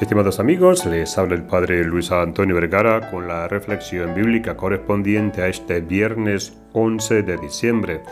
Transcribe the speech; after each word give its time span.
Estimados 0.00 0.40
amigos, 0.40 0.84
les 0.84 1.16
habla 1.16 1.36
el 1.36 1.44
Padre 1.44 1.82
Luis 1.82 2.12
Antonio 2.12 2.54
Vergara 2.54 3.10
con 3.10 3.26
la 3.26 3.48
reflexión 3.48 4.14
bíblica 4.14 4.54
correspondiente 4.54 5.40
a 5.40 5.48
este 5.48 5.80
viernes 5.80 6.54
11 6.74 7.22
de 7.22 7.38
diciembre. 7.38 8.02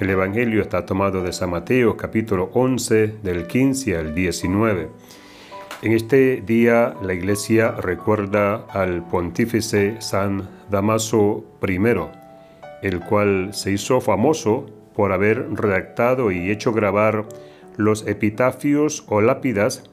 El 0.00 0.08
Evangelio 0.08 0.62
está 0.62 0.86
tomado 0.86 1.22
de 1.22 1.34
San 1.34 1.50
Mateo 1.50 1.98
capítulo 1.98 2.48
11 2.54 3.18
del 3.22 3.46
15 3.46 3.94
al 3.94 4.14
19. 4.14 4.88
En 5.82 5.92
este 5.92 6.40
día 6.40 6.94
la 7.02 7.12
Iglesia 7.12 7.72
recuerda 7.72 8.64
al 8.70 9.06
pontífice 9.06 10.00
San 10.00 10.48
Damaso 10.70 11.44
I, 11.60 11.78
el 12.80 13.00
cual 13.00 13.52
se 13.52 13.70
hizo 13.70 14.00
famoso 14.00 14.64
por 14.96 15.12
haber 15.12 15.46
redactado 15.52 16.32
y 16.32 16.50
hecho 16.50 16.72
grabar 16.72 17.26
los 17.76 18.06
epitafios 18.06 19.04
o 19.08 19.20
lápidas 19.20 19.90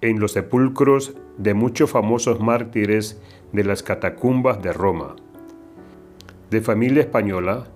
en 0.00 0.20
los 0.20 0.32
sepulcros 0.32 1.14
de 1.38 1.54
muchos 1.54 1.90
famosos 1.90 2.40
mártires 2.40 3.20
de 3.52 3.64
las 3.64 3.82
catacumbas 3.82 4.62
de 4.62 4.72
Roma. 4.72 5.16
De 6.50 6.60
familia 6.60 7.02
española, 7.02 7.66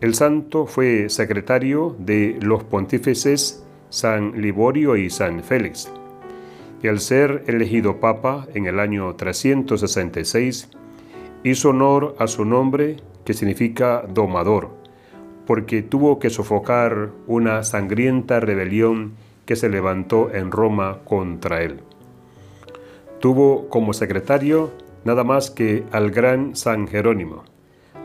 el 0.00 0.14
santo 0.14 0.66
fue 0.66 1.08
secretario 1.08 1.96
de 1.98 2.38
los 2.40 2.64
pontífices 2.64 3.64
San 3.90 4.40
Liborio 4.40 4.96
y 4.96 5.10
San 5.10 5.42
Félix, 5.42 5.90
y 6.82 6.88
al 6.88 7.00
ser 7.00 7.44
elegido 7.46 8.00
papa 8.00 8.46
en 8.54 8.66
el 8.66 8.78
año 8.78 9.14
366, 9.16 10.70
hizo 11.42 11.70
honor 11.70 12.14
a 12.18 12.26
su 12.26 12.44
nombre 12.44 12.96
que 13.24 13.34
significa 13.34 14.04
domador, 14.08 14.70
porque 15.46 15.82
tuvo 15.82 16.18
que 16.18 16.30
sofocar 16.30 17.10
una 17.26 17.62
sangrienta 17.64 18.40
rebelión 18.40 19.14
que 19.48 19.56
se 19.56 19.70
levantó 19.70 20.30
en 20.30 20.50
Roma 20.50 20.98
contra 21.06 21.62
él. 21.62 21.80
Tuvo 23.18 23.70
como 23.70 23.94
secretario 23.94 24.70
nada 25.06 25.24
más 25.24 25.50
que 25.50 25.84
al 25.90 26.10
gran 26.10 26.54
San 26.54 26.86
Jerónimo, 26.86 27.44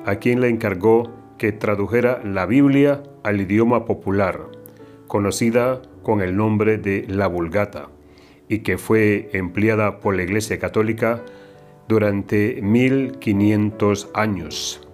a 0.05 0.15
quien 0.15 0.39
le 0.39 0.47
encargó 0.47 1.11
que 1.37 1.51
tradujera 1.51 2.21
la 2.23 2.45
Biblia 2.45 3.03
al 3.23 3.41
idioma 3.41 3.83
popular, 3.83 4.39
conocida 5.07 5.81
con 6.01 6.21
el 6.21 6.37
nombre 6.37 6.77
de 6.77 7.05
la 7.09 7.27
Vulgata, 7.27 7.89
y 8.47 8.59
que 8.59 8.77
fue 8.77 9.29
empleada 9.33 9.99
por 9.99 10.15
la 10.15 10.23
Iglesia 10.23 10.59
Católica 10.59 11.23
durante 11.89 12.61
1500 12.61 14.11
años. 14.13 14.87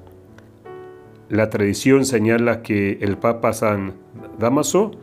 La 1.29 1.51
tradición 1.51 2.05
señala 2.05 2.63
que 2.63 2.97
el 3.01 3.19
Papa 3.19 3.53
San 3.53 3.93
Damaso 4.39 4.97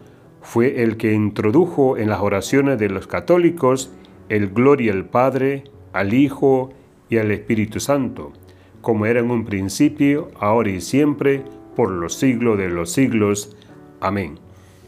fue 0.47 0.85
el 0.85 0.97
que 0.97 1.13
introdujo 1.13 1.99
en 1.99 2.09
las 2.09 2.21
oraciones 2.21 2.79
de 2.79 2.89
los 2.89 3.09
católicos 3.09 3.91
el 4.29 4.49
gloria 4.51 4.93
al 4.93 5.05
Padre, 5.05 5.65
al 5.93 6.15
Hijo 6.15 6.71
y 7.09 7.19
al 7.19 7.33
Espíritu 7.33 7.81
Santo, 7.81 8.33
como 8.81 9.07
era 9.07 9.19
en 9.19 9.33
un 9.33 9.45
principio, 9.45 10.31
ahora 10.39 10.71
y 10.71 10.81
siempre, 10.81 11.43
por 11.75 11.91
los 11.91 12.15
siglos 12.15 12.57
de 12.59 12.69
los 12.69 12.93
siglos. 12.93 13.57
Amén. 14.01 14.39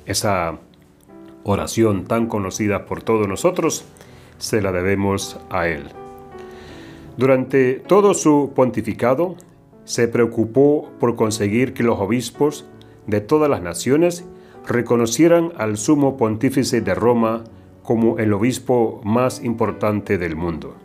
Esa 0.06 0.60
oración 1.42 2.04
tan 2.04 2.28
conocida 2.28 2.86
por 2.86 3.02
todos 3.02 3.26
nosotros, 3.26 3.84
se 4.38 4.62
la 4.62 4.70
debemos 4.70 5.40
a 5.50 5.66
Él. 5.66 5.82
Durante 7.16 7.74
todo 7.74 8.14
su 8.14 8.52
pontificado, 8.54 9.34
se 9.84 10.06
preocupó 10.06 10.88
por 11.00 11.16
conseguir 11.16 11.74
que 11.74 11.82
los 11.82 11.98
obispos 11.98 12.64
de 13.08 13.20
todas 13.20 13.50
las 13.50 13.60
naciones 13.60 14.24
reconocieran 14.66 15.52
al 15.56 15.76
sumo 15.76 16.16
pontífice 16.16 16.80
de 16.80 16.94
Roma 16.94 17.44
como 17.82 18.18
el 18.18 18.32
obispo 18.32 19.00
más 19.04 19.42
importante 19.42 20.18
del 20.18 20.36
mundo. 20.36 20.76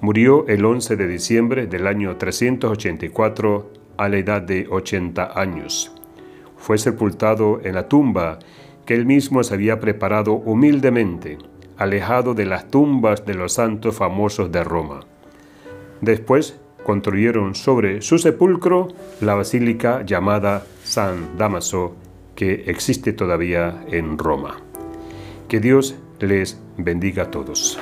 Murió 0.00 0.46
el 0.48 0.64
11 0.64 0.96
de 0.96 1.06
diciembre 1.06 1.66
del 1.66 1.86
año 1.86 2.16
384 2.16 3.70
a 3.96 4.08
la 4.08 4.16
edad 4.18 4.42
de 4.42 4.66
80 4.68 5.38
años. 5.40 5.92
Fue 6.56 6.78
sepultado 6.78 7.60
en 7.62 7.74
la 7.74 7.88
tumba 7.88 8.38
que 8.86 8.94
él 8.94 9.06
mismo 9.06 9.42
se 9.42 9.54
había 9.54 9.80
preparado 9.80 10.34
humildemente, 10.34 11.38
alejado 11.78 12.34
de 12.34 12.46
las 12.46 12.68
tumbas 12.68 13.24
de 13.24 13.34
los 13.34 13.54
santos 13.54 13.96
famosos 13.96 14.52
de 14.52 14.62
Roma. 14.64 15.00
Después 16.00 16.60
construyeron 16.84 17.54
sobre 17.54 18.02
su 18.02 18.18
sepulcro 18.18 18.88
la 19.20 19.34
basílica 19.34 20.04
llamada 20.04 20.66
San 20.82 21.38
Damaso, 21.38 21.94
que 22.34 22.64
existe 22.66 23.12
todavía 23.12 23.84
en 23.90 24.18
Roma. 24.18 24.56
Que 25.48 25.60
Dios 25.60 25.94
les 26.20 26.58
bendiga 26.76 27.24
a 27.24 27.30
todos. 27.30 27.78